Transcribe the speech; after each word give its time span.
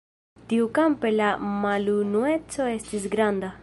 Tiukampe 0.53 1.11
la 1.19 1.29
malunueco 1.61 2.71
estis 2.75 3.11
granda. 3.17 3.59